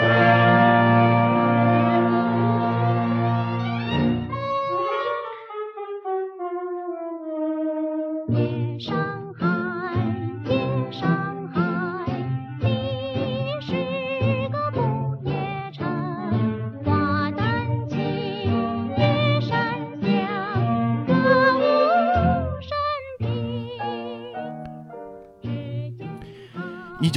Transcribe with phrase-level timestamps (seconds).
[0.00, 0.27] 一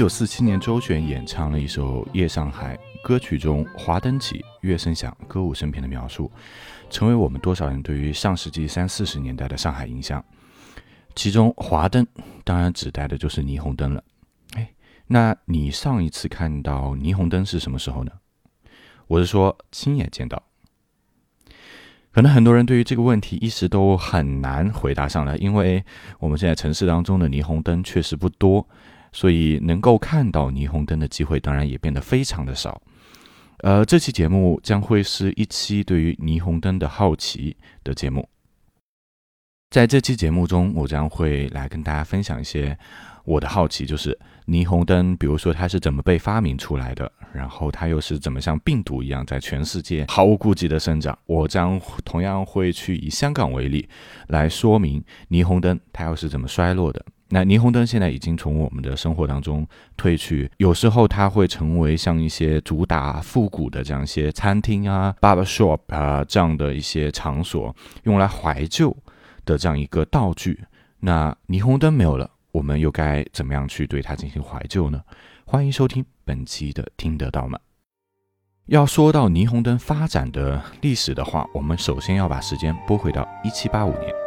[0.02, 6.32] 九四七年，周璇演唱了一首《夜上海》，歌曲中“华灯起，乐声响，歌舞升平”的描述，
[6.90, 10.26] 成为我们多少人对于上世纪三四十年代的上海印象。
[11.14, 12.04] 其中“华灯”
[12.44, 14.04] 当然指代的就是霓虹灯了。
[14.56, 14.68] 哎，
[15.06, 18.12] 那你上一次看到霓虹灯是什么时候呢？
[19.06, 20.42] 我是说亲眼见到。
[22.12, 25.86] 可能很多人对于这个问题一时都很难回答上来，因为
[26.18, 28.68] 我们现在城市当中的霓虹灯确实不多。
[29.12, 32.82] 所以能够看到霓虹灯的机会，当然也变得非常的少。
[33.60, 38.28] 呃，这期节目将会是一期对于霓虹灯的好奇的节目。
[39.70, 42.78] 在这期节目中，我将会来跟大家分享一些
[43.24, 51.18] 我的好奇，就是霓虹灯，比如说它是怎么被发明出来的，然后它又是怎么像病毒一样在全世界毫无顾忌的生长。
[51.26, 53.88] 我将同样会去以香港为例，
[54.28, 57.06] 来说明霓虹灯它又是怎么衰落的。
[57.34, 59.66] 那霓虹灯现在已经从我们的生活当中
[59.96, 68.94] 退去，有时候它会成为像一些主打复古的这样一些餐厅啊、barber shop 啊这样的一些场所，用来怀旧
[69.46, 70.60] 的这样一个道具。
[71.00, 75.02] 那霓虹灯没有了，我们又该怎么样去对它进行怀旧呢？
[75.46, 77.58] 欢迎收听本期的听得到吗？
[78.66, 84.21] 要说到霓虹灯发展的历史的话，我们首先要把时间拨回到一七八五年。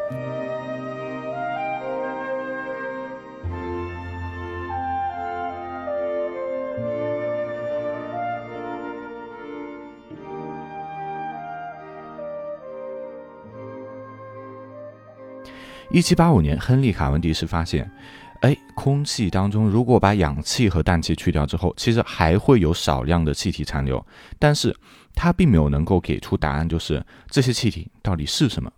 [15.90, 17.88] 一七八五年，亨利·卡文迪斯发现，
[18.40, 24.04] 哎，空气当中如果把氧气和氮气去掉之后，其实还会有少量的气体残留，
[24.38, 24.74] 但是
[25.14, 28.70] 他并没有能够给出答案，就是这些气体到底是什么。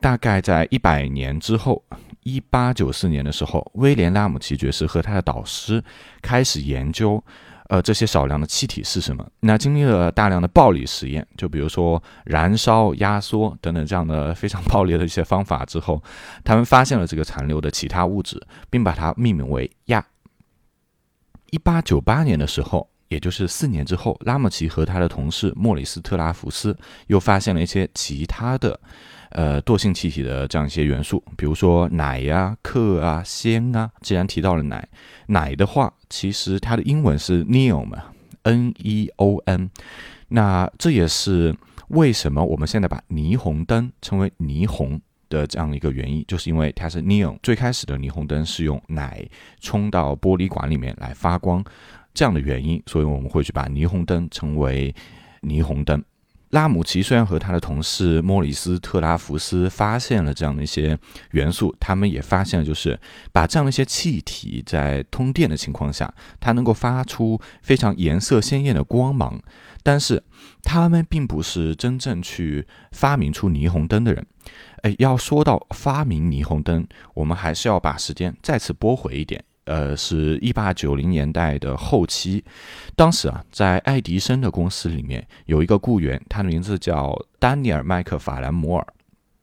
[0.00, 1.82] 大概在一百年之后，
[2.24, 5.82] 一八九四年的时候，威廉·拉姆齐爵士和他的导师
[6.20, 7.22] 开始研究。
[7.68, 9.26] 呃，这些少量的气体是什么？
[9.40, 16.02] 那经历了大量的暴力实验，就比如说燃烧、压缩等等这样的非常暴力的一些方法之后，
[16.44, 18.38] 他们发现了这个残留的其他物质，
[18.68, 20.02] 并把它命名为氩。
[21.50, 26.76] 一八九八年的时候，也就是四年之后，拉姆齐和他的同事莫里斯特拉福斯
[27.06, 28.78] 又发现了一些其他的。
[29.34, 33.90] 呃，惰性气体的这样一些元素，比如说氖呀、氪啊、氙啊。
[34.00, 34.80] 既然提到了氖，
[35.26, 38.04] 氖的话，其实它的英文是 neon 嘛
[38.44, 39.70] ，N-E-O-N。
[40.28, 41.52] 那这也是
[41.88, 47.36] 为什么我们现在把霓虹灯称为霓虹的这样一个原因，就是因为它是 neon。
[47.42, 49.28] 最开始的霓虹灯是用氖
[49.60, 51.64] 冲到玻璃管里面来发光，
[52.14, 54.94] 这样的原因，所以我们会去把霓虹灯称为
[55.42, 56.00] 霓虹灯。
[56.54, 60.96] 拉姆齐虽然和他的同事莫里斯特拉福斯发现了这样的一些
[61.32, 62.96] 元素，他们也发现了，就是
[63.32, 69.42] 把这样的一些气体在通电的情况下，它能够发出非常颜色鲜艳的光芒。
[69.82, 70.22] 但是，
[70.62, 74.24] 他们并不是真正去发明出霓虹灯的人。
[74.82, 79.44] 哎，要说到发明霓虹灯，我们还是要把时间再次拨回一点。
[79.64, 82.44] 呃，是一八九零年代的后期，
[82.94, 88.86] 当时啊，在爱迪生的公司里面有一个雇员，他的名字叫丹尼尔·麦克法兰摩尔。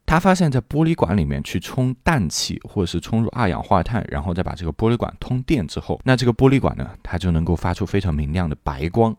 [0.04, 9.16] 他发现，在玻璃管里面去充氮气，或者是充入二氧化碳，然后再把这个玻璃管通电之后，那这个玻璃管呢，它就能够发出非常明亮的白光。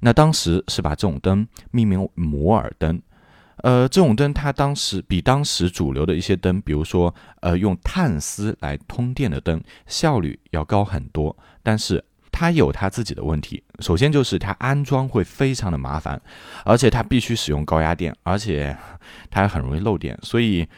[0.00, 3.00] 那当时是把这种灯命名摩尔灯。
[3.62, 11.34] 呃，这种灯它当时比当时主流的一些灯，比如说呃用碳丝来通电的灯，效率要高很多。
[11.62, 16.20] 但是它有它自己的问题，首先就是它安装会非常的麻烦，
[16.64, 18.76] 而且它必须使用高压电，而且
[19.30, 20.16] 它很容易漏电。
[20.22, 20.68] 所以，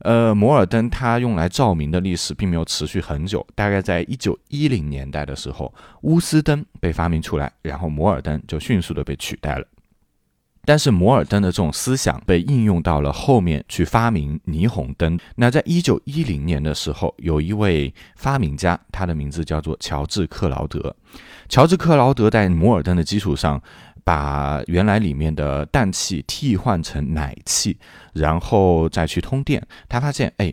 [0.00, 5.72] 呃，摩尔灯它用来照明的历史并没有持续很久，大概在一九一零年代的时候，
[6.02, 9.66] 钨丝灯被发明出来，然后摩尔灯就迅速的被取代了。
[10.66, 15.18] 但是摩尔灯的这种思想被应用到了后面去发明霓虹灯。
[15.36, 20.94] 那在一九一零年的时候，有一位发明家，他的名字叫做乔治克劳德。
[21.48, 23.62] 乔治克劳德在摩尔灯的基础上，
[24.02, 27.78] 把原来里面的氮气替换成氖气，
[28.12, 29.64] 然后再去通电。
[29.88, 30.52] 他发现，哎，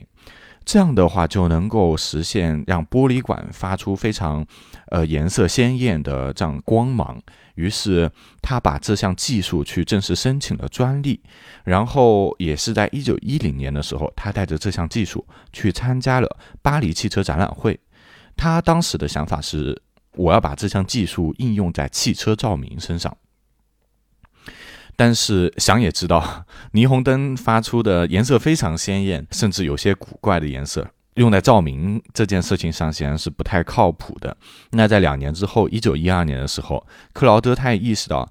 [0.63, 4.45] 这样的话就能够实现让玻璃管发出非常，
[4.91, 7.19] 呃颜色鲜艳的这样光芒。
[7.55, 8.11] 于是
[8.41, 11.21] 他把这项技术去正式申请了专利，
[11.63, 17.79] 然后也是在一九一零年的时候，他带着这项技术去参加了巴黎汽车展览会。
[18.35, 19.81] 他当时的想法是，
[20.15, 23.15] 我要把这项技术应用在汽车照明身上。
[24.95, 30.87] 但是想也知道，霓虹灯发出的颜色非常鲜艳，甚至有些古怪的颜色。
[31.15, 34.35] 用在照明这件事情上显然是不太靠谱的。
[34.71, 38.27] 那在两年之后，一九一二年的时候，克劳德他也意识到，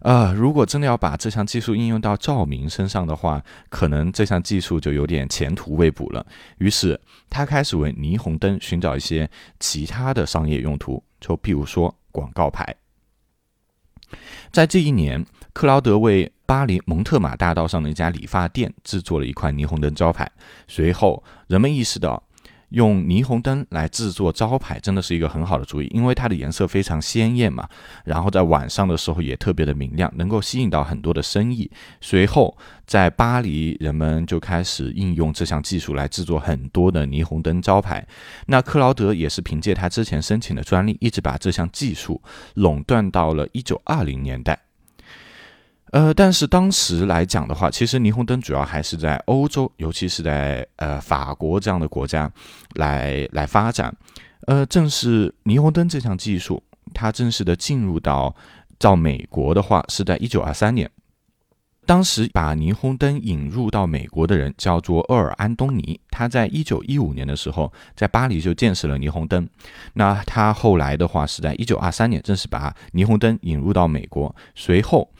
[0.00, 6.24] 呃，如果真的要把这项技术应用到照明身上的话，可能这项技术就有点前途未卜了。
[6.58, 6.98] 于是
[7.28, 9.28] 他开始为霓虹灯寻找一些
[9.58, 12.74] 其他的商业用途，就譬如说广告牌。
[14.50, 20.30] 在这一年，克劳德为巴黎蒙特马大道上的一家理发店制作了一块霓虹灯招牌。
[20.66, 22.22] 随后，人们意识到。
[22.70, 27.68] 用霓虹灯来制作招牌真的是一个很好的主意，因为它的颜色非常鲜艳嘛，
[28.04, 31.68] 然后在晚上的时候也特别的明亮，能够吸引到很多的生意。
[32.00, 32.56] 随后，
[32.86, 38.06] 在巴黎，人们就开始应用这项技术来制作很多的霓虹灯招牌。
[38.46, 42.22] 那克劳德也是凭借他之前申请的专利，一直把这项技术
[42.54, 44.56] 垄断到了一九二零年代。
[45.92, 52.30] 呃，但是当时来讲的话，其实霓虹灯主要还是在欧洲，尤其是在呃法国这样的国家
[52.74, 53.92] 来来发展。
[54.46, 56.62] 呃，正是霓虹灯这项技术，
[56.94, 58.32] 它正式的进入到
[58.78, 60.88] 到美国的话，是在一九二三年。
[61.86, 69.48] 当时把霓虹灯引入到美国的人叫做厄尔安东尼，他在一九一五年的时候在巴黎就建设了霓虹灯。
[69.94, 75.10] 那他后来的话是在一九二三年正式把霓虹灯引入到美国，随后。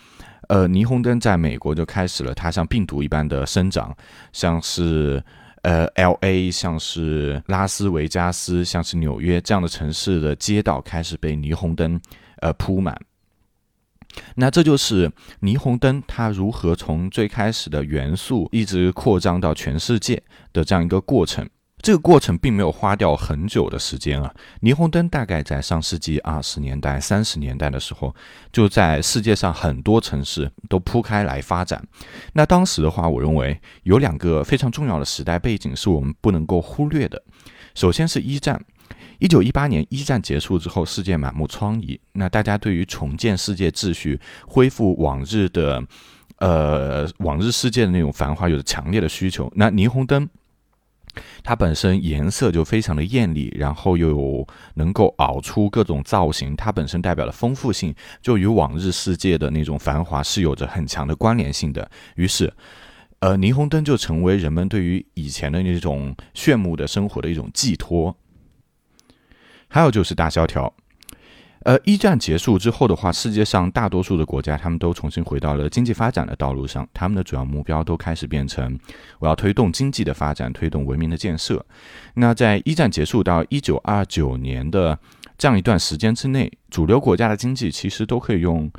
[0.50, 3.96] 呃，霓虹灯在美国就开始了，它像病毒一般的生长，
[4.32, 5.22] 像是
[5.62, 12.00] 呃，L A，像是拉斯维加斯，像是纽约这样的城市的街道开始被霓虹灯
[12.40, 13.00] 呃铺满。
[14.34, 15.08] 那这就是
[15.40, 20.20] 霓虹灯它如何从最开始的元素一直扩张到全世界
[20.52, 21.48] 的这样一个过程。
[21.82, 24.34] 这个过程并没有花掉很久的时间啊！
[24.60, 28.14] 霓虹灯大概在上世纪二十年代、三十年代的时候，
[28.52, 31.82] 就在世界上很多城市都铺开来发展。
[32.34, 37.22] 那当时的话，我认为有两个非常重要的时代背景是我们不能够忽略的。
[37.74, 38.62] 首先是一战，
[39.18, 45.82] 一九一八年一战结束之后，世界满目疮痍，那大家对于重建世界秩序、恢复往日的
[46.38, 49.50] 呃往日世界的那种繁华有着强烈的需求。
[49.56, 50.28] 那霓虹灯。
[51.42, 61.90] 它本身颜色就非常的艳丽，然后又有能够熬出各种造型，它本身代表的丰富性，就与往日世界的那种繁华是有着很强的关联性的。
[62.16, 62.52] 于是，
[63.20, 68.16] 呃，霓虹灯就成为人们对于以前的那种炫目的生活的一种寄托。
[69.68, 70.72] 还有就是大萧条。
[71.64, 76.88] 呃，一战结束之后的话，世界上大多数的国家，他们都重新回到了经济发展的道路上。
[76.94, 78.78] 他们的主要目标都开始变成，
[79.18, 81.62] 我要推动经济的发展，推动文明的建设。
[82.14, 84.98] 那在一战结束到一九二九年的
[85.36, 88.70] 这样一段时间之内，主流国家的经济其实都可以用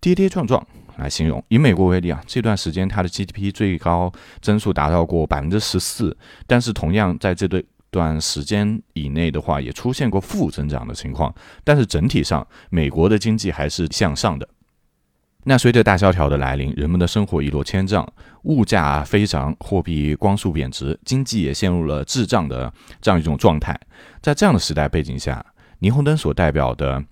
[0.00, 0.66] 跌跌撞撞
[0.96, 1.44] 来形容。
[1.48, 4.10] 以美国为例啊，这段时间它的 GDP 最高
[4.40, 6.16] 增速达到过百分之十四，
[6.46, 7.62] 但是同样在这对。
[7.90, 11.34] 段时间以内的话，也出现过负增长的情况，
[11.64, 14.48] 但是整体上，美国的经济还是向上的。
[15.44, 18.06] 那随着大萧条的来临，人们的生活一落千丈，
[18.42, 22.70] 物价飞涨，货币光速贬值，经济也陷入了滞胀的
[23.00, 23.74] 这样一种状态。
[24.20, 25.44] 在这样的时代背景下，
[25.80, 27.02] 霓虹灯所代表的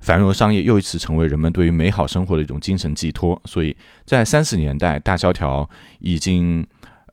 [0.00, 3.40] 繁荣商业又一次成为人们对于美好生活的一种精神寄托。
[3.46, 5.68] 所以在三十年代大萧条
[6.00, 6.66] 已经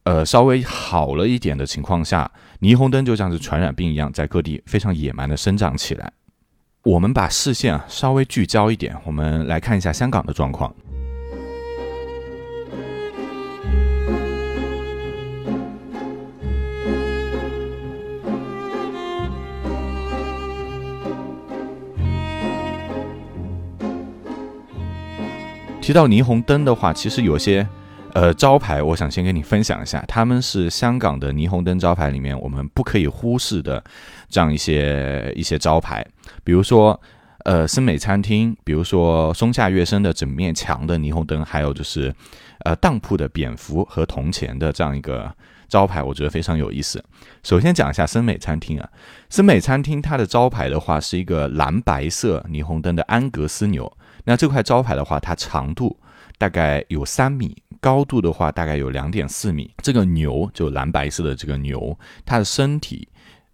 [0.04, 2.30] 呃稍微好了一点的情况下。
[2.62, 6.12] 霓虹灯就像是传染病一样，在各地非常野蛮的生长起来。
[6.84, 10.74] 我们把视线啊稍微聚焦一点，我们来看一下香港的状况。
[25.82, 27.68] 提到霓虹灯的话，其实有些。
[28.16, 33.84] 呃，招牌，我想先跟你分享一下，他们是香港的霓虹灯招牌里面我们不可以忽视的
[34.30, 36.02] 这样一些一些招牌，
[36.42, 36.98] 比如说，
[37.44, 42.16] 呃，森美餐厅，比如说松下悦生的整面墙的霓虹灯，还有就是，
[42.64, 45.30] 呃，当铺的蝙蝠和铜钱的这样一个
[45.68, 47.04] 招牌，我觉得非常有意思。
[47.44, 48.90] 首先讲一下森美餐厅啊，
[49.30, 53.92] 森美餐厅它的招牌的话是一个蓝白色霓虹灯的安格斯牛，
[54.24, 55.98] 那这块招牌的话，它长度。
[56.38, 59.72] 大概有三米，高度的话大概有两点四米。
[59.82, 63.08] 这个牛就蓝白色的这个牛，它的身体，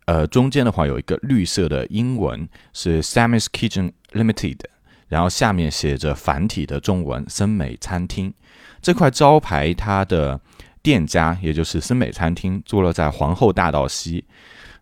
[0.05, 4.59] 呃，中间的话有一个绿色的英文是 Sammy's Kitchen Limited，
[5.07, 8.33] 然后下面写着繁体的中文森美餐厅。
[8.81, 10.39] 这块招牌它的
[10.81, 14.25] 店家也就是森美餐厅，坐落在皇后大道西。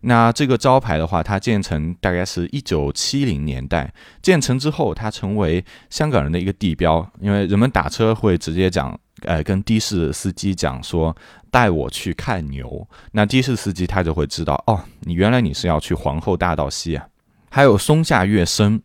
[0.02, 3.92] 那这个招牌的话，它建成大概是一九七零年代
[4.22, 11.14] 建成之后，它成为香港人的一个地标，因为人们打车会直接讲，呃，跟的士司机讲说
[11.50, 17.06] 带我去看牛，那的士司机他就会知道，哦，你原来你是要去皇后大道西啊，
[17.50, 18.80] 还有松下悦生。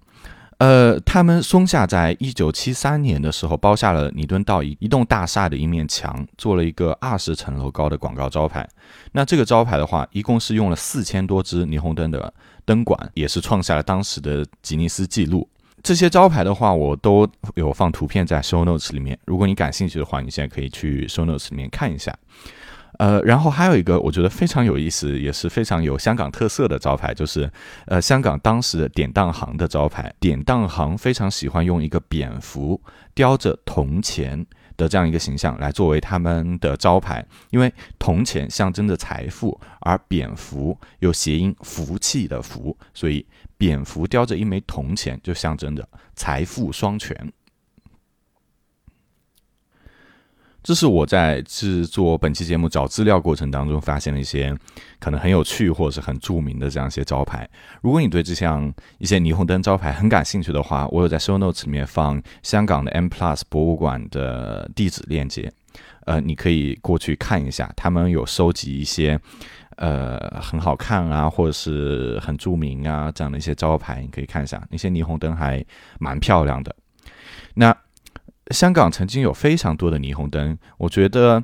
[0.57, 8.67] 呃，他们松下在一九七三年的时候包下了尼敦道一一栋大厦的一面墙，做了一个二十层楼高的广告招牌。
[9.11, 12.33] 那这个招牌的话，一共是用了四千多支霓虹灯的
[12.63, 15.47] 灯管，也是创下了当时的吉尼斯纪录。
[15.83, 19.19] 这些招牌的话，我都有放图片在 show notes 里面。
[19.25, 22.17] 如果你感兴趣的话，你现在可以去 show notes 里面看一下。
[22.99, 27.49] 呃，然后还有一个我觉得非常有意思，也是非常有香港特色的招牌，就是
[27.87, 30.13] 呃香港当时的典当行的招牌。
[30.19, 32.81] 典当行非常喜欢用一个蝙蝠
[33.13, 34.45] 叼着铜钱
[34.77, 43.25] 的这样一个形象来作为他们的招牌，因为铜钱象征着财富，而蝙蝠有谐音福气的福，所以
[43.57, 47.15] 蝙蝠叼着一枚铜钱就象征着财富双全。
[50.65, 54.51] 这是我在制作本期节目找资料过程当中发现的一些
[54.99, 57.47] 可能很有趣或者是很著名的这样一些招牌。
[57.83, 65.53] 如果你对这项一些霓虹灯招牌很感兴趣的话，我有在 show notes 里面放香港的 M Plus 博物馆的地址链接，
[66.07, 69.19] 呃，你可以过去看一下，他们有收集一些
[69.75, 75.63] 呃很好看啊或者是很著名啊这样的一些招牌，你可以看一下，那些霓虹灯还
[75.99, 76.75] 蛮漂亮的。
[77.53, 77.77] 那。
[78.51, 81.43] 香港曾经有非常多的霓虹灯，我觉得，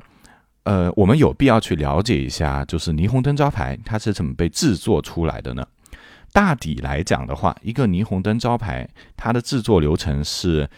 [0.62, 5.66] 呃，我们有必要去了解一下，就是霓虹灯招牌它是怎么被制作出来的呢？
[6.32, 10.68] 大抵来讲的话，一个霓虹灯招牌它的制作流程是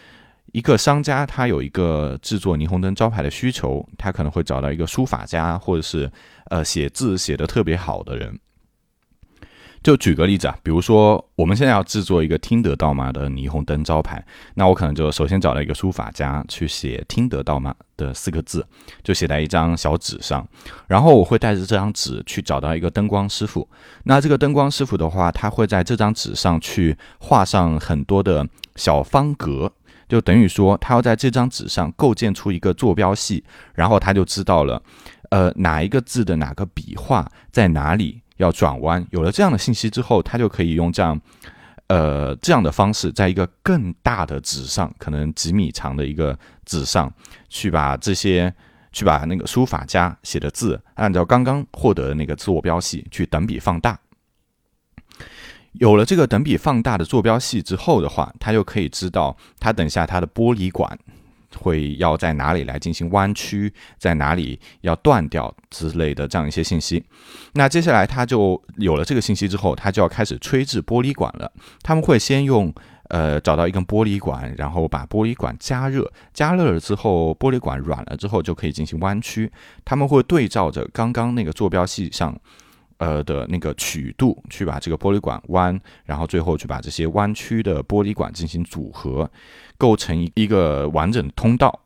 [0.51, 6.11] 一个商家他有一个制作霓虹灯招牌的需求，他可能会找到一个书法家或者是
[6.45, 8.39] 呃写字写的特别好的人。
[9.85, 14.25] 就举个例子啊，比如说我们现在要制作一个“听得到吗”的霓虹灯招牌，
[14.55, 18.65] 那我可能就首先找了一个书法家去写“听得到吗”的四个字，
[19.03, 20.43] 就写在一张小纸上，
[20.87, 23.69] 然后我会带着这张纸去找到一个灯光师傅。
[24.05, 28.43] 那这个灯光师傅的话，他会在这张纸上去画上很多的
[28.75, 29.71] 小方格，
[30.09, 33.43] 就等于说他要在这张纸上构建出一个坐标系，
[33.75, 34.81] 然后他就知道了，
[35.29, 38.23] 呃，哪一个字的哪个笔画在哪里。
[38.37, 41.19] 要转弯，有了这样的信息之后，他就可以用这样，
[41.87, 47.11] 呃，这样的方式，在一个更大的纸上，可能几米长的一个纸上，
[47.49, 48.53] 去把这些，
[48.91, 53.99] 去把那个书法家写的字，按照刚刚获得的那个坐标系去等比放大。
[55.73, 60.97] 有了这个等比放大的坐标系之后的话，他就可以知道，他等下他的玻璃管。
[61.57, 67.03] 会要在哪里来进行弯曲，在哪里要断掉之类的这样一些信息。
[67.53, 71.51] 那接下来他就有了这个信息之后，他就要开始吹制玻璃管了。
[71.81, 72.73] 他们会先用
[73.09, 79.51] 呃找到一根玻璃管，然后把玻璃管加热，加热了之后，玻璃管软了之后就可以进行弯曲。
[79.83, 82.37] 他们会对照着刚刚那个坐标系上。
[82.97, 89.29] 呃的那个曲度去把这个玻璃管弯，然后最后去把这些弯曲的玻璃管进行组合，
[89.77, 91.81] 构成一个完整的通道。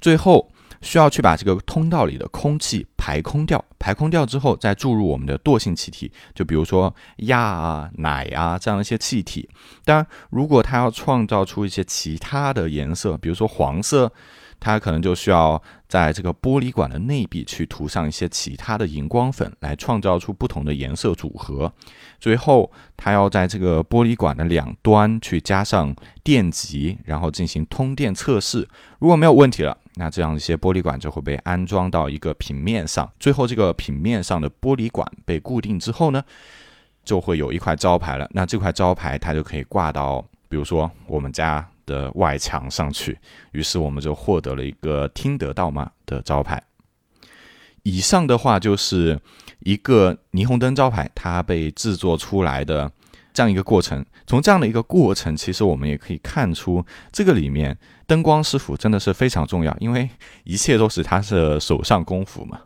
[0.00, 9.48] 最后需要去把这个通道里的空气排空掉，排空掉之后再注入我们的惰性气体，就比如说压啊、奶啊这样一些气体。
[9.84, 14.12] 当然，如果它要创造出一些其他的颜色，比如说黄色。
[14.58, 21.72] 它可能就需要在这个玻璃管的内壁去涂上一些其他的荧光粉，来创造出不同的颜色组合。
[22.18, 28.68] 最后，它要在这个玻璃管的两端去加上电极，然后进行通电测试。
[28.98, 33.08] 如果没有问题了，那这样一些玻璃管就会被安装到一个平面上。
[33.20, 36.22] 最后，这个平面上的玻璃管被固定之后呢，
[37.04, 38.28] 就会有一块招牌了。
[38.32, 41.66] 那这块招牌它就可以挂到，比如说我们家。
[41.86, 43.16] 的外墙上去，
[43.52, 46.62] 于是我们就获得了一个听得到吗的招牌。
[47.84, 49.20] 以上的话就是
[49.60, 52.90] 一个霓虹灯招牌它被制作出来的
[53.32, 54.04] 这样一个过程。
[54.26, 60.10] 从这样的一个过程，其实我们也可以看出，这个里面灯光师傅真的是非常重要，因为
[60.42, 62.62] 一切都是他的手上功夫嘛。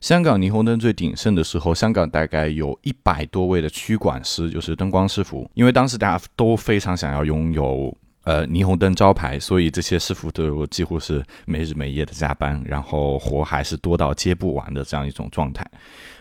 [0.00, 7.92] 香港霓虹灯最鼎盛的时候，香港大概有一百多位的区管师，就是灯光师傅，因为当时大家都非常想要拥有。
[8.26, 15.64] 呃霓虹灯招牌，所以这些师傅都几乎是没日没夜的加班，然后活还是多到接不完的这样一种状态。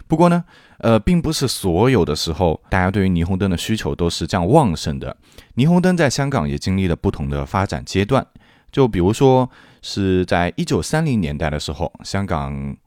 [0.08, 0.44] 不过呢，
[0.78, 5.18] 呃，并不是所有的时候大家对于霓虹灯的需求都是这样旺盛的。
[5.56, 8.26] 霓虹灯在香港也经历了不同的发展阶段，
[8.72, 9.50] 就比如说
[9.82, 12.78] 是在一九三零年代的时候，香港。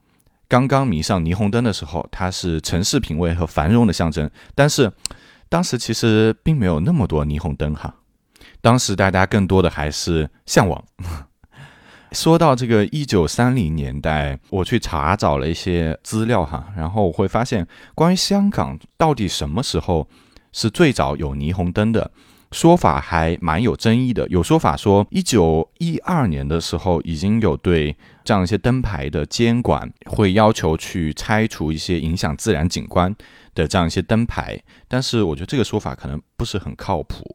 [0.50, 4.30] 刚刚迷上霓虹灯的时候，它是城市品味和繁荣的象征。
[4.54, 4.90] 但是，
[5.50, 7.94] 当时其实并没有那么多霓虹灯哈。
[8.68, 10.84] 当时大家更多的还是向往。
[12.12, 20.06] 说到这个一九三零年代，我去查找了一些资料哈，然后我会发现，关于香港到底什么时候
[20.52, 22.10] 是最早有霓虹灯的？
[22.52, 33.16] 说法还蛮有争议的，有说法说，一九一二年的时候已经有对这样一些灯牌的监管，会要求去拆除一些影响自然景观
[33.54, 37.34] 的这样一些灯牌，但是我觉得这个说法可能不是很靠谱。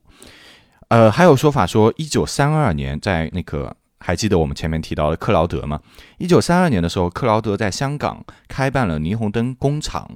[0.93, 5.79] 呃，还有说法说，一九三二年在那个还记得我们前面提到的克劳德吗？
[6.19, 10.07] 一九三二年的时候，克劳德在香港开办了霓虹灯工厂，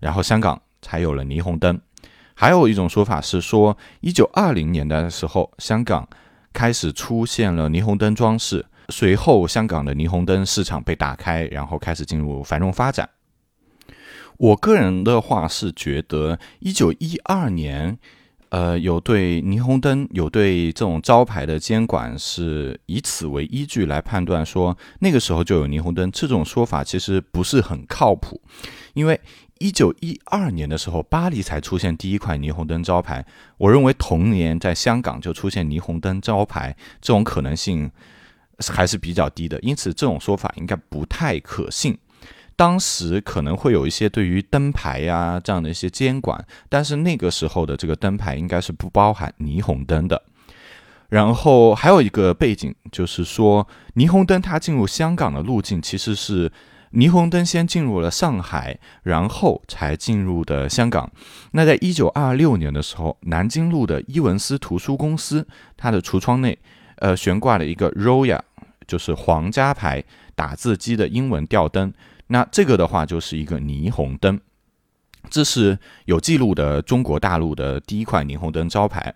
[0.00, 1.80] 然后香港才有了霓虹灯。
[2.34, 6.08] 还有一种说法是说，一九二零年的时候，香港
[6.52, 13.08] 开始出现了霓虹灯装饰，随后香港的霓虹灯市场被打开，然后开始进入繁荣发展。
[14.38, 17.96] 我个人的话是觉得，一九一二年，
[18.54, 28.40] 呃，有对霓虹灯有对这种招牌的监管，是以此为依据来判断说那个时候就有霓虹灯，这种说法其实不是很靠谱，
[28.92, 29.20] 因为。
[29.60, 33.24] 一九一二年的时候，巴黎才出现第一块霓虹灯招牌。
[33.56, 37.88] 我认为同年在香港就出现霓虹灯招牌，这种可能性
[38.58, 41.96] 还是比较低的，因此这种说法应该不太可信。
[42.56, 50.22] 当时可能会有一些对于灯牌呀这样的一些监管，但是那个时候的这个灯牌应该是不包含霓虹灯的。
[51.08, 56.50] 然后还有一个背景就是说，霓虹灯它进入香港的路径其实是。
[56.94, 61.10] 霓虹灯先进入了上海，然后才进入的香港。
[61.50, 65.44] 那在一九二六年的时候，南京路的伊文斯图书公司，
[65.76, 66.56] 它的橱窗内，
[66.98, 68.38] 呃，悬挂了一个 Royal，
[68.86, 70.04] 就是皇家牌
[70.36, 71.92] 打字机的英文吊灯。
[72.26, 74.40] 那这个的话就是一个霓虹灯，
[75.28, 79.14] 这是有记录的中国大陆的第一块霓虹灯招牌。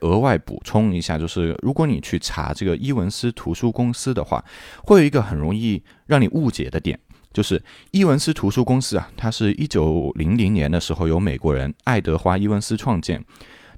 [0.00, 4.44] 额外补充一下，就是如果你去查这个伊文斯图书公司的话，
[4.84, 6.96] 会有一个很容易让你误解的点，
[7.32, 7.60] 就是
[7.90, 13.24] 伊文斯图书公司啊，它是一九零零年的时候由美国人爱德华伊文斯创建，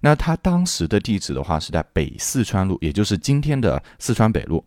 [0.02, 4.62] 那他当时的地址的话是在北四川路，也就是今天的四川北路。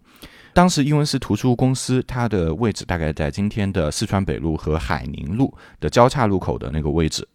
[0.54, 7.28] 当时伊文斯图书公司它的位置大概在今天的四川北路和海宁路的交叉路口的那个位置。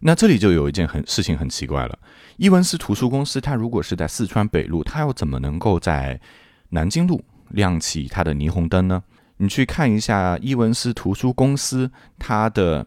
[0.00, 1.98] 那这里就有一件很事情很奇怪了。
[2.36, 6.20] 伊文斯图书公司，它如果是在四川北路，它又怎么能够在
[6.68, 9.02] 南京路亮起它的霓虹灯呢？
[9.38, 12.86] 你去看一下伊文斯图书公司它的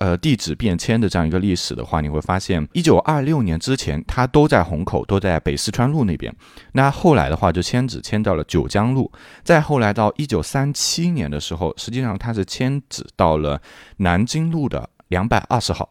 [0.00, 6.34] 呃地址变迁的这样一个历史的话，你会发现，一九二六年之前，它都在虹口，都在北四川路那边。
[6.72, 9.12] 那后来的话，就迁址迁到了九江路。
[9.44, 13.60] 再后来到一九三七年的时候，实际上它是迁址到了
[13.98, 15.90] 南京路的两百二十号。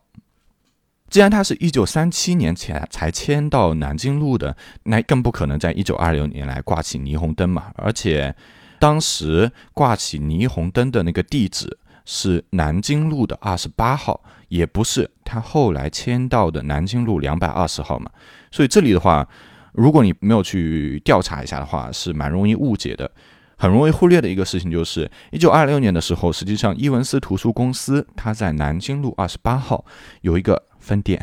[1.10, 7.72] 既然它是一九三七年前才迁到南京路的，那更不可能在一九二六年来挂起霓虹灯嘛。
[7.76, 8.36] 而且，
[8.80, 11.78] 当时挂起霓虹灯的那个地址
[12.12, 18.10] 是南京路的二十八号，也不是他后来迁到的南京路两百二十号嘛。
[18.50, 19.28] 所以这里的话，
[19.74, 23.12] 如果你没有去调查一下的话，是蛮容易误解的。
[23.58, 29.86] 很容易忽略的一个事情就是，一九二六年的时候，实际上伊文斯图书公司它在南京路二十八号
[30.22, 30.64] 有一个。
[30.82, 31.22] 分店，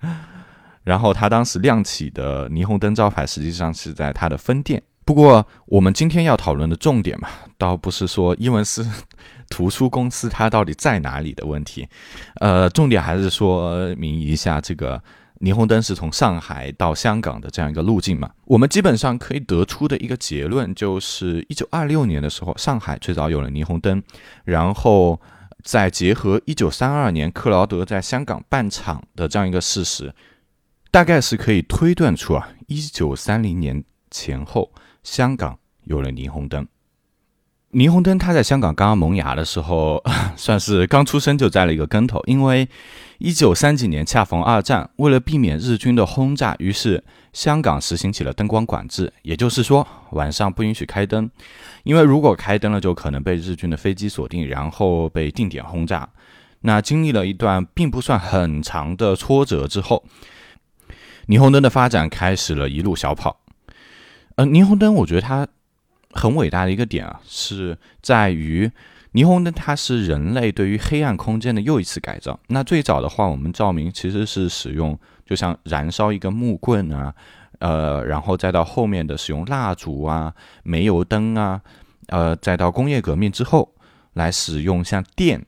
[0.84, 4.80] 然后他当时亮起的霓虹灯招牌，实际上是在他的分店。
[5.06, 8.86] 不过，我们今天要讨论的重点嘛，倒不是说伊文斯
[9.54, 11.88] 图书公司它到底在哪里的问题，
[12.40, 15.00] 呃，重点还是说明一下这个
[15.38, 18.28] 霓虹灯是从上海到香港的这样一个路径嘛。
[18.46, 24.02] 我们基本上可以得出的一个结论就是，一九二六年的时候，上海最早有了霓虹灯，
[24.44, 25.20] 然后。
[25.62, 30.14] 再结合一九三二年克劳德在香港办厂的这样一个事实，
[30.90, 34.70] 大概是可以推断出啊，一九三零年前后
[35.02, 36.68] 香港有了霓虹灯。
[37.74, 40.02] 霓虹灯它在香港刚刚萌芽的时候，
[40.36, 42.68] 算是刚出生就栽了一个跟头，因为
[43.18, 47.04] 一九三几年恰逢二战，为了避免日军的轰炸，于是。
[47.34, 51.28] 香港实行起了灯光管制，也就是说晚上不允许开灯，
[51.82, 56.08] 因为如果开灯了，就可能被日军的飞机锁定，然后被定点轰炸。
[56.60, 60.04] 那经历了一段并不算很长的挫折之后，
[61.26, 63.40] 霓虹灯的发展开始了一路小跑。
[64.36, 65.44] 呃，霓虹灯，我觉得它
[66.14, 68.70] 很伟大的一个点啊，是在于
[69.12, 72.38] 霓虹灯它是人类对于黑暗空间的又一次改造。
[72.48, 77.14] 那最早的话，我们照明其实是使用，就像燃烧一根木棍啊，
[77.58, 81.60] 呃，然后再到后面的使用蜡烛啊、煤油灯啊，
[82.06, 83.74] 呃，再到工业革命之后
[84.14, 85.44] 来使用像电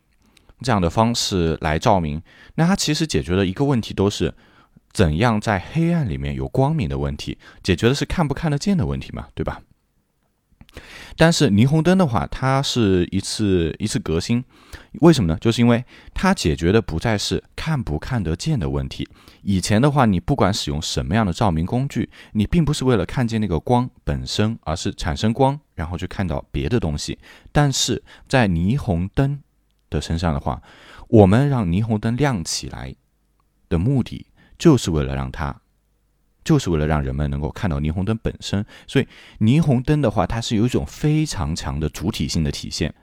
[0.61, 2.23] 这样的方式来照明。
[2.57, 4.35] 那它其实解决的一个问题都是。
[4.93, 9.61] 怎样在黑暗里面有光明的问题，解决的是看不看得见的问题嘛，对吧？
[11.17, 14.45] 但是霓虹灯的话，它是一次一次革新，
[15.01, 15.39] 为什么呢？
[15.41, 15.85] 就是因为
[16.15, 19.09] 它解决的不再是看不看得见的问题。
[19.43, 27.19] 以前的话，你不管使用什么样的照明工具，你并不是为了看见那个光本身，而是产生光，然后去看到别的东西。
[27.53, 29.41] 但是在霓虹灯
[29.91, 30.63] 的身上的话，
[31.09, 32.95] 我们让霓虹灯亮起来
[33.69, 34.27] 的目的。
[34.59, 35.55] 就是为了让它，
[36.47, 38.65] 就是为了让人们能够看到霓虹灯本身。
[38.87, 39.07] 所以，
[39.41, 42.95] 霓虹灯的话，它是有一种非常强的主体性的体现。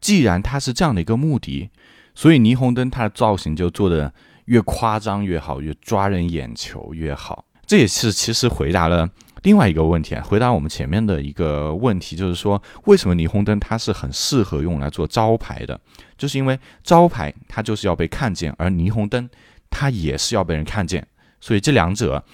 [0.00, 1.70] 既然它是这样的一个目的，
[2.14, 4.12] 所以霓虹灯它的造型就做的
[4.46, 7.44] 越夸张越好，越抓人眼球越好。
[7.64, 9.08] 这也是其实回答了
[9.42, 15.80] 另外一个问题啊，回答我们前面的一个问题，就是说为什么霓虹灯它是很适合用来做招牌的？
[16.16, 19.30] 就是因为招牌它就是要被看见，而霓虹灯。
[19.70, 21.06] 它也是要被人看见，
[21.40, 22.24] 所以这两者，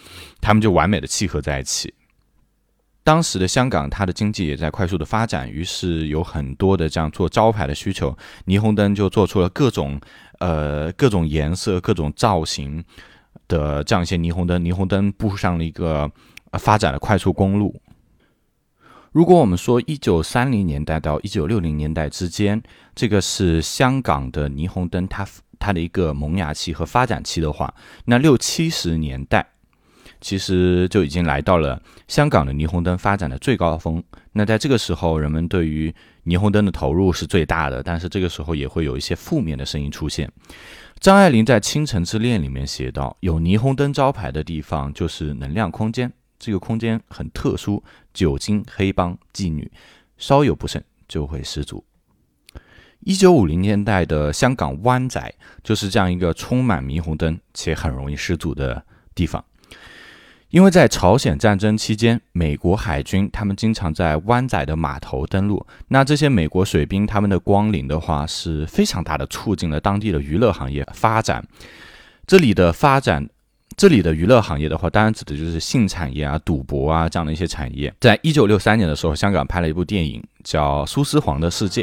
[0.40, 1.92] 他们就完美的契合在一起。
[3.02, 10.00] 当时的香港，它的经济也在快速的发展，于是有很多的这样做招牌的需求，霓虹灯就做出了各种
[10.38, 12.82] 呃各种颜色、各种造型
[13.46, 16.10] 的这样一些霓虹灯，霓虹灯步上了一个
[16.58, 17.78] 发展的快速公路。
[19.12, 22.62] 如果我们说一九三零年代到一九六零年代之间，
[22.94, 25.26] 这个是香港的霓虹灯，它。
[25.64, 27.74] 它的一个萌芽期和发展期的话，
[28.04, 29.46] 那六七十年代
[30.20, 34.02] 其实就已经来到了香港的霓虹灯发展的最高峰。
[34.32, 35.94] 那在这个时候，人们对于
[36.26, 40.30] 霓虹灯的投入是最大的，但是这个时候也会有一些负面的声音出现。
[41.00, 49.70] 张爱玲在《倾城之恋》里面写道：“有霓虹灯招牌的地方就是能量空间，这个空间很特殊，酒精、黑帮、妓女，
[50.16, 51.84] 稍有不慎就会失足。”
[53.04, 58.82] 一九五零年代的香港湾仔就是这样一个充满霓虹灯且很容易失足的
[59.14, 59.44] 地方，
[60.48, 71.46] 因为在朝鲜战争期间，美国海军他们经常在湾仔的码头登陆，那这些美国水兵他们的光临的话，是非常大的促进了当地的娱乐行业发展。
[72.26, 73.28] 这里的发展，
[73.76, 77.92] 这里的娱乐行业的话，当然指的就是性产业啊、赌博啊这样的一些产业。
[78.00, 81.82] 在一九六三年的时候，香港拍了一部电影叫《苏丝黄的世界》。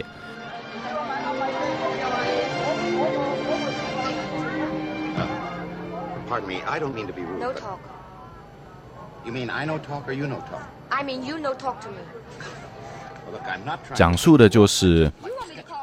[6.65, 7.39] I don't mean to be rude.
[7.39, 7.79] No talk.
[9.25, 10.61] You mean I no talk or you no talk?
[10.89, 11.97] I mean you no talk to me.
[13.31, 13.95] Look, I'm not trying.
[13.95, 15.11] 讲述的就是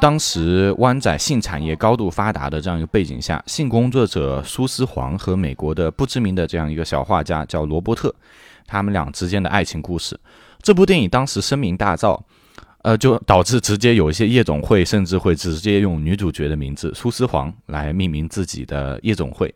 [0.00, 8.14] 当时湾仔性产业高度发达的这样一个背景下，性工作者苏思黄和美国的不知名的这样一个小画家叫罗伯特，
[8.66, 10.18] 他们俩之间的爱情故事。
[10.60, 12.20] 这部电影当时声名大噪，
[12.82, 19.54] 呃，就导致直接有一些夜总会甚至会直接用女主角的名字苏思黄来命名自己的夜总会。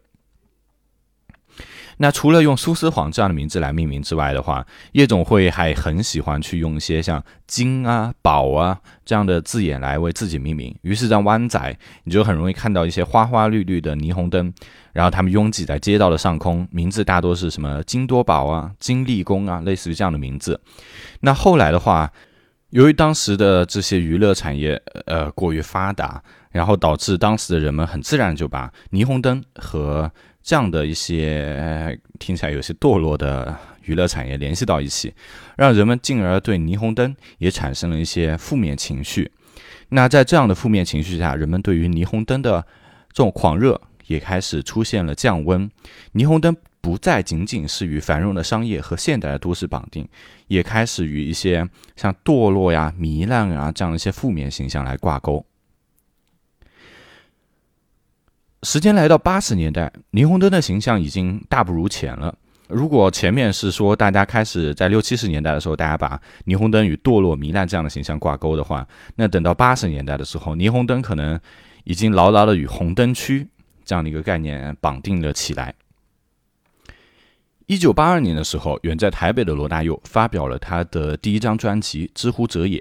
[1.98, 10.74] 那除了用苏丝黄这样的名字来命名之外的话，夜总会还很喜欢去用一些像金啊、宝啊这样的字眼来为自己命名。
[10.82, 14.52] 于是，在湾仔，你就很容易看到一些花花绿绿的霓虹灯，
[14.92, 20.60] 然后他们拥挤在街道的上空，名字大多是什么金多宝啊、金立功啊，类似于这样的名字。
[21.20, 22.10] 那后来的话，
[22.70, 30.10] 由于当时的这些娱乐产业呃过于发达，然后导致当时的人们很自然就把霓虹灯和
[30.42, 35.12] 这样的一些听起来有些堕落的娱乐产业联系到一起，
[35.56, 39.30] 让人们进而对霓虹灯也产生了一些负面情绪。
[39.90, 42.60] 那在这样的负面情绪下，人们对于霓虹灯的
[43.12, 45.70] 这种狂热也开始出现了降温。
[46.14, 50.08] 霓虹灯不再仅仅是与繁荣的商业和现代的都市绑定，
[50.48, 55.44] 也开始与一些像堕落呀、糜烂啊这样的一些负面形象来挂钩。
[58.62, 62.32] 时间来到八十年代，霓虹灯的形象已经大不如前了。
[62.68, 71.38] 如果前面是说大家开始在六七十年代的时候，大家把霓虹灯与堕落、糜烂这样的形象挂钩的话，那等到八十年代的时候，霓虹灯可能
[71.84, 73.46] 已经牢牢的与红灯区
[73.84, 75.74] 这样的一个概念绑定了起来。
[77.66, 82.78] 一九八二年的时候，远在台北的罗大佑发表了他的第一张专辑《知乎者也》。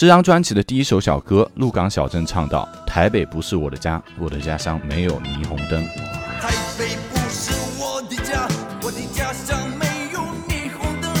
[0.00, 5.84] 这张专辑的第一首小歌鹿港小镇唱到台北不是我的家我的家乡没有霓虹灯。
[6.40, 8.48] 台北不是我的家
[8.80, 11.12] 我的家乡没有霓虹灯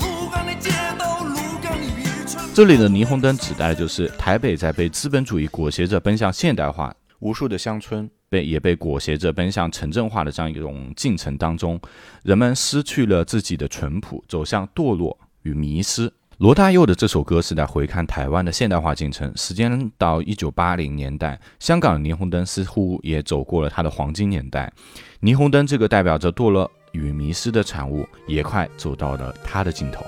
[0.00, 11.80] 鹿还没见到鹿港的渔村这里的霓虹灯指代的就是台北在被资本主义裹挟着奔向现代化无数的乡村被也被裹挟着奔向城镇化的这样一种进程当中
[12.24, 16.12] 人们失去了自己的淳朴走向堕落与迷失。
[16.38, 24.72] 罗大佑的这首歌是在回看台湾的现代化进程，时间到一九八零年代，香港的霓虹灯似乎也走过了它的黄金年代。
[25.20, 30.06] 霓虹灯这个代表着堕落与迷失的产物，也快走到了它的尽头。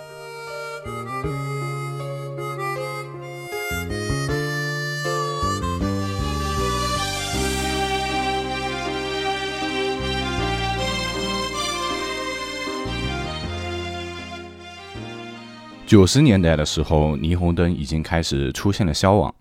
[15.90, 19.34] 九十年代的时候，霓虹灯已经开始出现了消亡。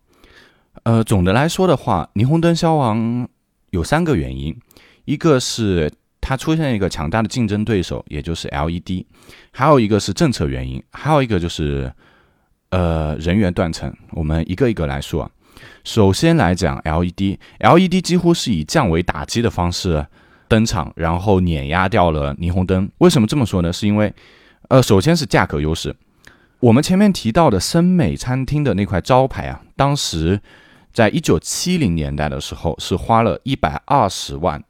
[0.82, 3.30] 呃，总的来说的话，霓虹灯消亡
[3.70, 4.60] 有三个原因：
[5.06, 9.06] 一个是它出现一个强大的竞争对手，也就是 LED；
[9.52, 11.94] 还有一个是政策原因；还有一个就是
[12.72, 13.96] 呃人员断层。
[14.14, 15.32] 我们一个一个来说。
[15.84, 20.04] 首先来讲 LED，LED 几乎是以降维打击的方式
[20.48, 22.90] 登场，然后碾压掉了霓虹灯。
[22.98, 23.72] 为什么这么说呢？
[23.72, 24.12] 是因为
[24.70, 25.96] 呃，首先是价格优势。
[26.62, 30.41] 我们前面提到的森美餐厅的那块招牌啊，当时
[30.91, 34.62] 在一九七零年代的时候是花了一百二十万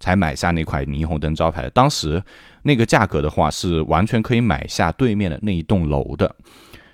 [0.00, 1.70] 才买下那块霓虹灯招牌的。
[1.70, 2.20] 当时
[2.62, 6.34] 那个价格的话，是完全可以买下对面的那一栋楼的。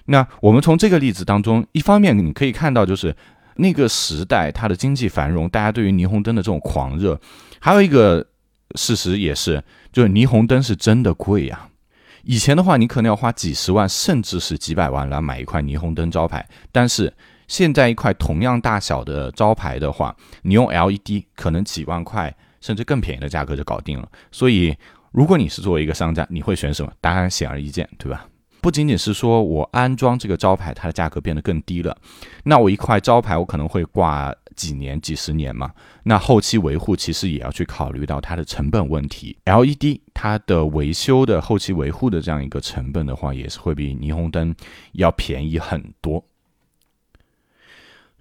[0.05, 3.16] 那我们从这个例子当中，一方面你可以看到，就是
[3.57, 7.14] 那个时代它的经济繁荣，大家对于霓虹灯的这种狂热；
[7.59, 8.27] 还有一个
[8.75, 11.68] 事实也是，就是霓虹灯是真的贵呀。
[12.27, 16.45] 以前的话，你可能要花几十万，甚至是几百万来买一块霓虹灯招牌。
[16.73, 17.12] 但是
[17.47, 24.09] 现在一块同样大小的招牌的话，你用 LED 可能几万块，甚至更便宜的价格就搞定了。
[24.33, 24.77] 所以，
[25.12, 26.93] 如果你是作为一个商家，你会选什么？
[27.01, 28.27] 答案显而易见，对吧？
[28.61, 31.97] 不仅仅是说我安装这个招牌，它的价格变得更低了，
[32.45, 35.71] 那我一块招牌我可能会挂几年、几十年嘛。
[36.03, 39.37] 那后期维护其实也要去考虑到它的成本问题。
[39.45, 44.55] LED 它的维修的后期维护的这样一个成本的话，也是会比霓虹灯
[44.92, 46.25] 要便宜很多。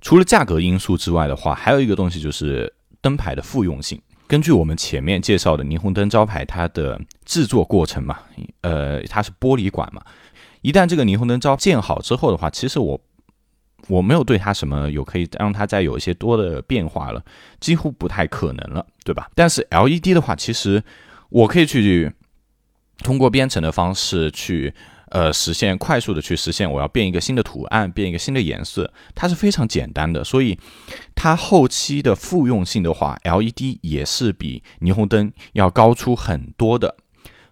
[0.01, 2.71] 除了价格因素之外的话，还有一个东西就是
[3.01, 3.99] 灯牌的复用性。
[4.27, 8.19] 根据我们前面介绍的霓虹灯招牌，它的制作过程嘛，
[8.61, 10.03] 呃，它是玻璃管嘛。
[10.65, 12.99] 一旦这个霓虹灯招建好之后的话，其实我
[13.87, 17.23] 我没有对它什么有可以让它再有一些多的变化了，
[17.59, 19.29] 几乎不太可能了，对吧？
[19.35, 20.83] 但是 LED 的话，其实
[21.29, 22.11] 我可以去
[23.03, 24.73] 通过编程的方式去
[25.09, 30.57] 呃实现快速的去实现我要变一个新的图案，变一个新的颜色，它是非常简单的，所以
[31.13, 36.95] 它后期的复用性的话，LED 也是比霓虹灯要高出很多的。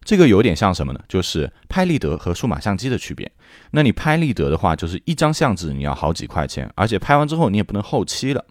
[0.04, 1.00] 这个有点像什么呢？
[1.08, 3.32] 就是拍立得和数码相机的区别。
[3.72, 8.46] 那你拍立得的话，就是一张相纸你要好几块钱，而且拍完之后你也不能后期了。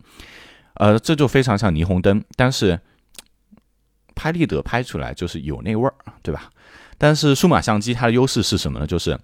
[0.74, 2.80] 呃，这就非常像霓虹灯，但是
[4.14, 6.50] 拍立得拍出来就是有那味儿，对吧？
[6.98, 8.86] 但是数码相机它的优势是什么呢？
[8.86, 9.18] 就是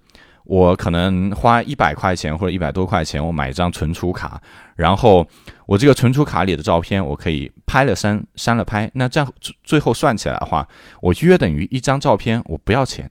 [0.49, 4.41] 我可能花一百块钱或者一百多块钱，我买一张存储卡，
[4.75, 5.23] 然后
[5.67, 8.89] 我这个存储卡里的照片，我可以拍了删，删了拍。
[8.95, 9.33] 那这样
[9.63, 10.67] 最后算起来的话，
[11.03, 13.07] 我约等于一张照片，我不要钱，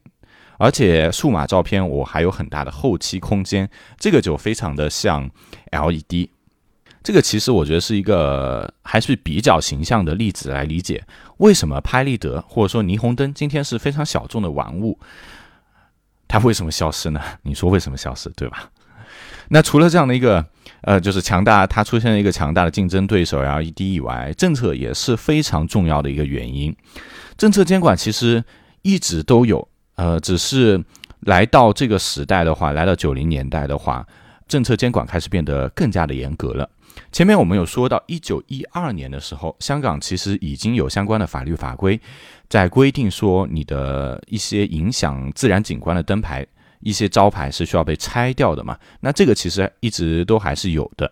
[0.57, 5.31] 而且数码照片我还有很大的后期空间，这个就非常的像
[5.71, 6.27] LED。
[7.01, 11.01] 这个其实我觉得是一个还是比较形象的例子来理解
[11.37, 14.99] 为什么拍立得或者说霓虹灯今天是非常小众的玩物。
[16.29, 17.19] 它为什么消失呢？
[17.43, 18.69] 你说为什么消失，对吧？
[19.49, 20.45] 那除了这样的一个
[20.81, 26.73] 呃，就是强大，它出现了一个强大的竞争对手 LED 以外，政策也是非常重要的一个原因。
[27.35, 28.43] 政策监管其实
[28.83, 30.81] 一直都有，呃，只是
[31.21, 34.05] 来到这个时代的话，来到九零年代的话，
[34.47, 36.69] 政策监管开始变得更加的严格了。
[37.11, 41.99] 前面我们有说到，一九一二年的时候，香港其实已经有相关的法律法规，
[42.47, 46.45] 在规定说，你的一些影响自然景观的灯牌、
[46.81, 48.77] 一些招牌是需要被拆掉的嘛？
[48.99, 51.11] 那这个其实一直都还是有的。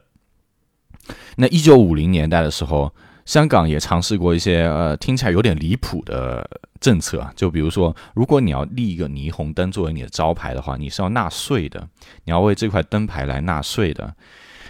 [1.37, 2.93] 那一九五零年代的时候，
[3.25, 6.47] 香港也尝试过一些呃听起来有点离谱的
[6.79, 11.87] 政策，就比如说，如果你要立一个霓虹灯作为你的招牌的话，你是要纳税的，
[12.25, 14.13] 你要为这块灯牌来纳税的。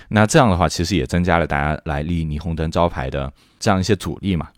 [0.10, 4.50] 那这样的话，其实也增加了大家来立霓虹灯招牌的这样一些阻力嘛。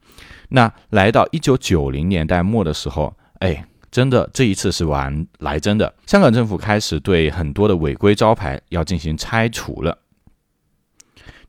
[0.50, 9.98] 那来到一九九零年代末的时候，哎，真的这一次是玩来真的，香港政府开始对很多的违规招牌要进行拆除了。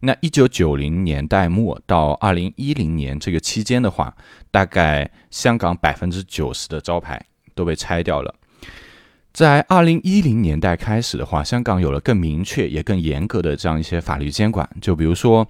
[0.00, 4.16] 那一九九零年代末到二零一零年这个期间的话，
[4.50, 7.22] 大概香港百分之九十的招牌
[7.54, 8.34] 都被拆掉了。
[9.32, 15.46] 在二零一零年代开始的话，香港有了更明确也更严格的这样一些法律监管，就比如说，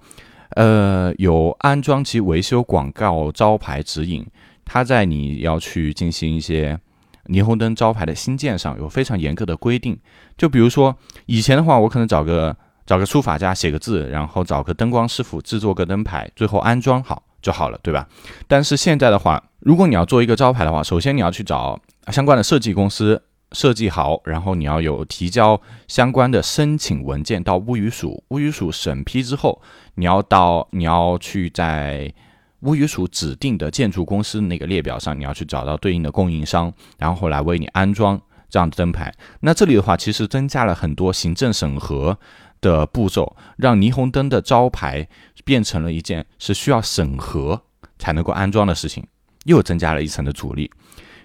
[0.51, 4.23] 呃，有安装及维修广告招牌指引，
[4.63, 6.79] 它在你要去进行一些
[7.25, 9.97] 霓虹灯招牌的新建上有非常严格的规定。
[10.37, 18.07] 就比如说以前的话，我可能找个找个书法家写个字，然后找个灯光师傅制作个灯牌，最后安装好就好了，对吧？
[18.47, 23.23] 但是现在的话，如果你要做一个招牌的话，首先你要去找相关的设计公司。
[23.51, 29.61] 设计好，然后你要有提交相关的申请文件到物语署，物语署审批之后，
[29.95, 32.13] 你要到你要去在
[32.61, 39.13] 物语署指定的建筑公司那个列表上，你要去找到对应的供应商，然后来为你安装这样的灯牌。
[39.41, 42.17] 那这里的话，其实增加了很多行政审核
[42.61, 45.07] 的步骤，让霓虹灯的招牌
[45.43, 47.63] 变成了一件是需要审核
[47.97, 49.05] 才能够安装的事情，
[49.45, 50.71] 又增加了一层的阻力。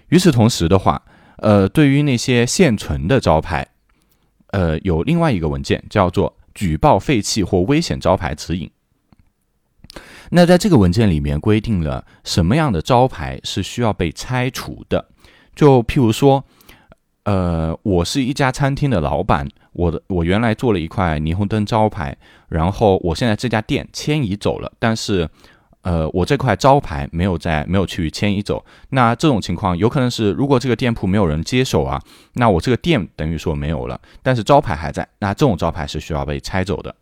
[0.09, 1.01] 与此同时的话，
[1.37, 3.67] 呃，对于那些现存的招牌，
[4.47, 8.69] 呃，有另外一个文件叫做《举报废弃或危险招牌指引》。
[10.31, 15.09] 那在这个文件里面规定了什么样的招牌是需要被拆除的。
[15.55, 16.43] 就譬如说，
[17.23, 22.17] 呃，我是一家餐厅的老板，我的我原来做了一块霓虹灯招牌，
[22.49, 25.29] 然后我现在这家店迁移走了，但是。
[25.81, 28.65] 呃，我这块招牌没有在，没有去迁移走。
[28.89, 32.01] 那这种情况有可能是，如果这个店铺没有人接手啊，
[32.33, 35.07] 那我这个店等于说没有了，但是招牌还在。
[35.19, 36.93] 那这种招牌是需要被拆走的。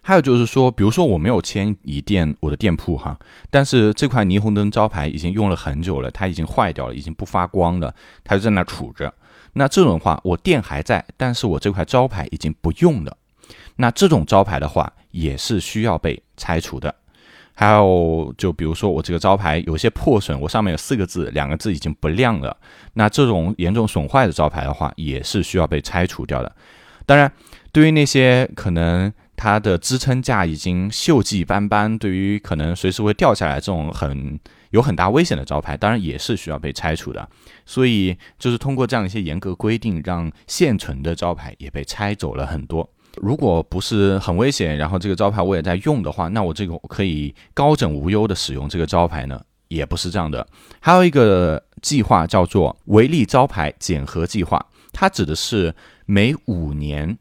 [0.00, 3.18] 还有就是说，比如说我没有迁移店，我的店铺哈，
[3.50, 9.12] 但是这块霓虹灯招牌已经用了很久了，它已经坏掉了，已经不发光了，它就在那杵着。
[9.54, 13.16] 那这种话，我店还在，但是我这块招牌已经不用了。
[13.76, 16.94] 那这种招牌的话，也是需要被拆除的。
[17.60, 22.56] 还有，就比如说我这个招牌有些破损，我上面有四个字，两个字已经不亮了。
[22.94, 26.54] 那这种严重损坏的招牌的话，也是需要被拆除掉的。
[27.04, 27.32] 当然，
[27.72, 34.38] 对于那些可能它的支撑架已经锈迹斑斑，对于可能随时会掉下来这种很
[34.70, 37.28] 有很大危险的招牌，当然也是需要被拆除的。
[37.66, 42.88] 所以，就是通过这样一些严格规定，让现存的招牌也被拆走了很多。
[43.22, 49.40] 如果不是很危险，然后这个招牌我也在用的话，那我这个可以高枕无忧的使用这个招牌呢？
[49.68, 50.46] 也不是这样的。
[50.80, 55.74] 还有一个计划叫做“维利招牌检核计划”，它指的是
[56.06, 57.18] 每五年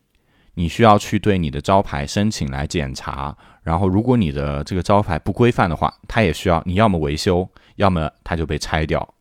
[0.54, 9.14] 你需要去对你的招牌申请来检查，然后如果你的这个招牌不规范的话，它也需要你要么维修，要么它就被拆掉。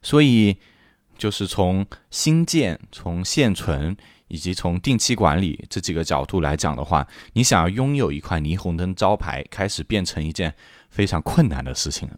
[0.00, 0.56] 所以
[1.18, 3.96] 就是从新建，从现存。
[4.28, 10.54] 以及从定期管理这几个角度来讲的话，你想要拥有一块霓虹灯招牌，开始变成一件
[10.88, 12.16] 非常困难的事情了。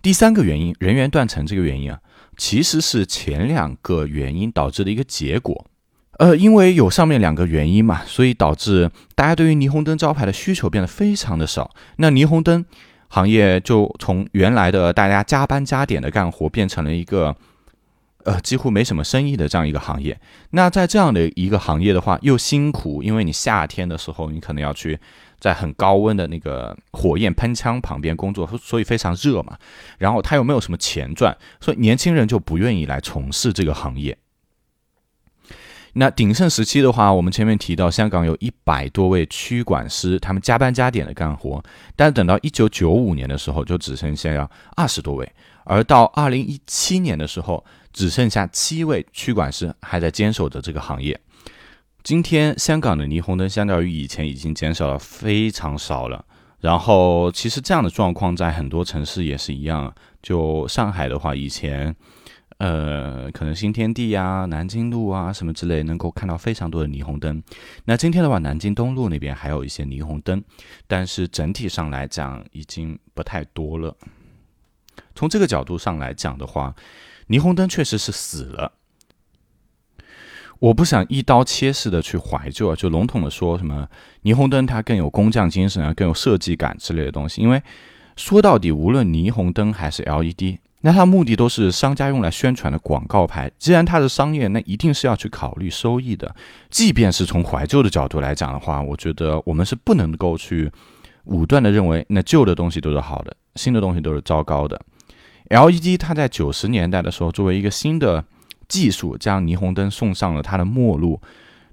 [0.00, 2.00] 第三个原因，人员断层这个原因啊，
[2.36, 5.66] 其实是前两个原因导致的一个结果。
[6.18, 11.70] 呃，因为有上面两个原因嘛，所以导致大家对于霓虹灯招牌的需求变得非常的少。
[11.96, 12.64] 那霓虹灯
[13.08, 17.36] 行业就从原来的大家加班加点的干活，变成了一个。
[18.24, 20.18] 呃，几乎没什么生意的这样一个行业。
[20.50, 24.98] 那在这样的一个行业的话，又辛苦，因为你夏天的时候，你可能要去
[25.40, 29.58] 在很高温的那个火焰喷枪旁边工作，所以非常热嘛。
[29.98, 34.16] 然后他又没有什么钱赚，所以年轻人就不愿意来从事这个行业。
[35.94, 41.62] 那鼎盛时期的话，我们前面提到香港有一百多位区管师，他们加班加点的干活。
[41.94, 45.30] 但等到一九九五年的时候，就只剩下要二十多位，
[45.64, 47.64] 而到二零一七年的时候。
[47.94, 51.20] 只剩下七位区管师还在坚守着这个行业。
[52.02, 56.24] 今天香港的霓虹灯相较于以前已经减少了非常少了。
[56.60, 59.94] 然后其实这样的状况在很多城市也是一样。
[60.22, 61.94] 就上海的话，以前
[62.56, 67.42] 呃可能新天地呀、南京路啊什么之类能够看到非常多的霓虹灯。
[67.84, 70.42] 那今天的话，南京东路那边还有一些霓虹灯，
[70.86, 73.94] 但是整体上来讲已经不太多了。
[75.14, 76.74] 从这个角度上来讲的话。
[77.28, 78.72] 霓虹灯确实是死了，
[80.58, 83.88] 我不想一刀切式的去怀旧啊，就笼统的说什么
[84.24, 87.40] 霓虹灯它更有工匠精神啊，更有设计感之类的东西。
[87.40, 87.62] 因为
[88.16, 93.50] 说到底，无论霓虹灯还是 LED，那它目的都是商家用来宣传的广告牌。
[93.56, 96.34] 既然它是商业，那一定是要去考虑收益的。
[96.68, 100.70] 即便是从怀旧的角度来讲的话，我觉得我们是不能够去
[101.24, 104.80] 武断的认为那旧的东西都是好的，新的东西都是糟糕的。
[105.48, 108.24] LED 它在九十年代的时候，作为一个新的
[108.68, 111.20] 技术，将霓虹灯送上了它的末路。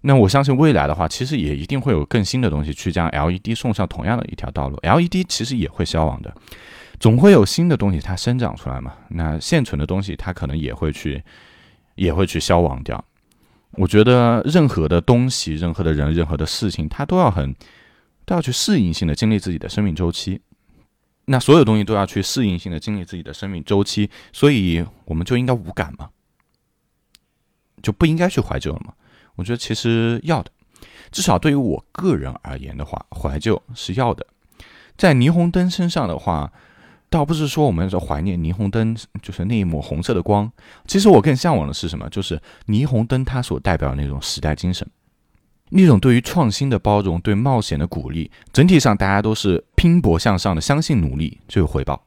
[0.02, 4.78] 那我相信未来的话，其实也一定会有更新的东西去将 LED 送上同样的一条道路。
[4.82, 6.34] LED 其实也会消亡的。
[7.00, 8.94] 总会有新的东西它生长出来嘛。
[9.10, 11.22] 那现存的东西它可能也会去，
[11.96, 13.04] 也会去消亡掉。
[13.72, 17.54] 我觉得任何的东西、任何的人、任何的事情，它都要很
[18.26, 20.42] 都要去适应性的经历自己的生命周期。
[21.32, 26.10] 那所有东西都要去适应性的经历自己的生命周期，所以我们就应该无感嘛？
[27.84, 28.94] 就不应该去怀旧了嘛？
[29.36, 30.50] 我觉得其实要的，
[31.12, 34.26] 至少对于我个人而言的话，怀旧是要的。
[34.98, 36.52] 在霓虹灯身上的话，
[37.12, 40.52] 倒不是说我们是怀念霓虹灯，就是那一抹红色的光。
[40.88, 42.10] 其实我更向往的是什么？
[42.10, 44.90] 就是霓虹灯它所代表的那种时代精神，
[45.70, 48.30] 那种对于创新的包容，对冒险的鼓励。
[48.52, 52.06] 整体上大家都是拼搏向上的，相信努力就有回报，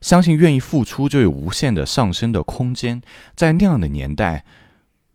[0.00, 3.02] 相信愿意付出就有无限的上升的空间。
[3.34, 4.44] 在那样的年代。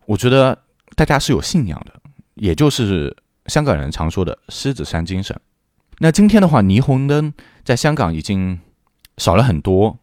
[0.07, 0.55] 我觉得
[0.95, 1.91] 大家是有信仰的，
[2.35, 3.17] 也就是
[3.47, 5.35] 香港人常说的狮子山精神。
[5.97, 7.33] 那今天的话，霓虹灯
[7.63, 8.59] 在香港已经
[9.17, 9.97] 少了很多。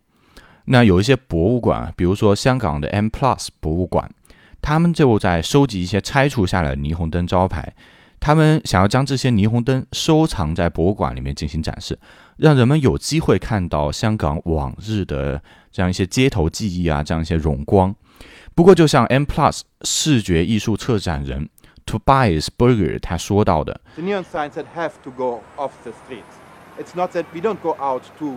[0.65, 4.11] 那有一些博物馆，比如说香港的 M Plus 博物馆，
[4.63, 7.75] 他们就在收集一些拆除下来的霓虹灯招牌，
[8.21, 11.99] 他们想要将这些霓虹灯收藏在博物馆里面进行展示，
[12.37, 15.43] 让人们有机会看到香港往日的
[15.73, 17.93] 这样一些街头记忆啊，这样一些荣光。
[18.55, 21.49] 不过，就像 M Plus 视觉艺术策展人
[21.85, 26.23] Tobias Berger 他说到的，The neon signs that have to go off the street.
[26.79, 28.37] It's not that we don't go out to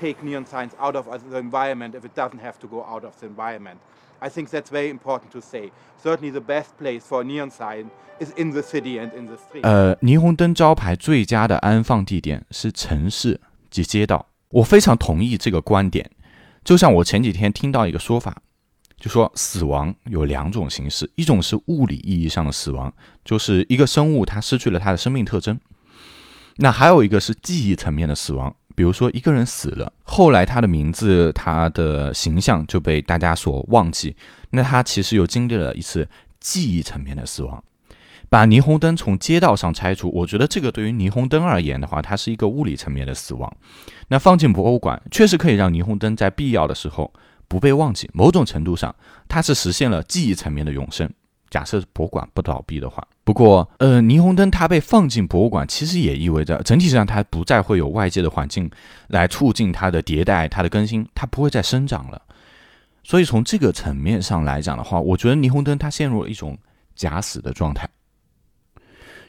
[0.00, 3.12] take neon signs out of the environment if it doesn't have to go out of
[3.20, 3.76] the environment.
[4.20, 5.70] I think that's very important to say.
[6.02, 9.62] Certainly, the best place for neon sign is in the city and in the street.
[9.62, 13.40] 呃，霓虹灯招牌最佳的安放地点是城市
[13.70, 14.26] 及街道。
[14.48, 16.10] 我非常同意这个观点。
[16.64, 18.42] 就像我前几天听到一个说法。
[18.98, 22.90] 就说死亡有两种形式，一种是物理意义上的死亡，
[23.22, 25.54] 就是一个生物它失去了它的生命特征；
[26.56, 34.14] 那还有一个是记忆层面的死亡，比如说一个人死了，后来他的名字、他的形象就被大家所忘记，
[34.50, 36.08] 那他其实又经历了一次
[36.38, 37.64] 记忆层面的死亡。
[38.28, 43.52] 把霓虹灯从街道上拆除，我觉得这个对于霓虹灯而言的话，它是一个物理层面的死亡。
[44.08, 47.12] 那放进博物馆，确实可以让霓虹灯在必要的时候。
[47.48, 48.92] 不被忘记，某种程度上，
[49.28, 51.08] 它是实现了记忆层面的永生。
[51.50, 58.70] 假设博物馆不倒闭的话，不过，呃，霓虹灯它被放进博物馆，其实也意味着整体上它不再会有外界的环境
[59.08, 62.20] 来促进它的迭代、它的更新，它不会再生长了。
[63.02, 66.56] 所以从这个层面上来讲的话，我觉得霓虹灯它陷入了一种
[66.94, 67.88] 假死的状态。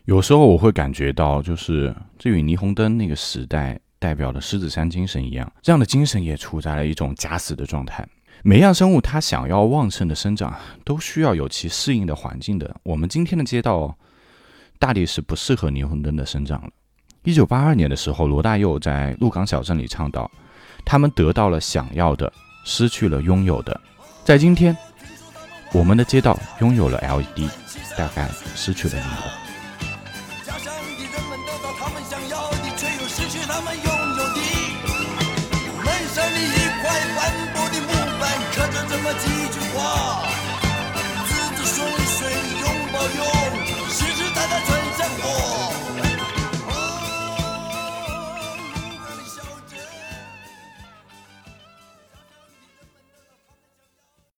[0.05, 3.79] 有时候我会感觉到，就是这与霓虹灯那个时代。
[3.99, 8.07] 代表的狮子山精神一样，这样的精神也处在了一种假死的状态。
[8.43, 12.75] 每样生物它想要旺盛的生长，都需要有其适应的环境的。
[12.83, 13.97] 我们今天的街道
[14.79, 16.69] 大抵是不适合霓虹灯的生长了。
[17.23, 20.29] 一九八二年的时候，罗大佑在鹿港小镇里唱道
[20.85, 22.31] ：“他们得到了想要的，
[22.63, 23.81] 失去了拥有的。”
[24.23, 24.75] 在今天，
[25.73, 27.49] 我们的街道拥有了 LED，
[27.97, 29.46] 大概失去了霓虹。